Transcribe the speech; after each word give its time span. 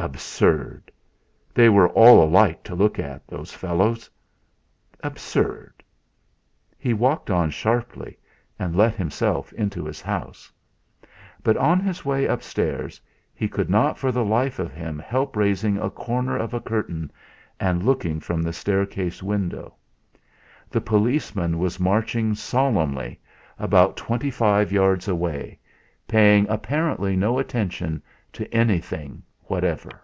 Absurd! 0.00 0.92
They 1.52 1.68
were 1.68 1.88
all 1.88 2.22
alike 2.22 2.62
to 2.62 2.76
look 2.76 3.00
at 3.00 3.26
those 3.26 3.52
fellows! 3.52 4.08
Absurd! 5.02 5.82
He 6.78 6.94
walked 6.94 7.30
on 7.30 7.50
sharply, 7.50 8.16
and 8.60 8.76
let 8.76 8.94
himself 8.94 9.52
into 9.54 9.84
his 9.84 10.00
house. 10.00 10.52
But 11.42 11.56
on 11.56 11.80
his 11.80 12.04
way 12.04 12.26
upstairs 12.26 13.00
he 13.34 13.48
could 13.48 13.68
not 13.68 13.98
for 13.98 14.12
the 14.12 14.24
life 14.24 14.60
of 14.60 14.72
him 14.72 15.00
help 15.00 15.34
raising 15.36 15.78
a 15.78 15.90
corner 15.90 16.36
of 16.36 16.54
a 16.54 16.60
curtain 16.60 17.10
and 17.58 17.82
looking 17.84 18.20
from 18.20 18.40
the 18.40 18.52
staircase 18.52 19.20
window. 19.20 19.74
The 20.70 20.80
policeman 20.80 21.58
was 21.58 21.80
marching 21.80 22.36
solemnly, 22.36 23.20
about 23.58 23.96
twenty 23.96 24.30
five 24.30 24.70
yards 24.70 25.08
away, 25.08 25.58
paying 26.06 26.48
apparently 26.48 27.16
no 27.16 27.40
attention 27.40 28.00
to 28.34 28.46
anything 28.54 29.24
whatever. 29.50 30.02